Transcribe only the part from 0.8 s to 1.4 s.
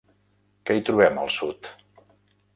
trobem al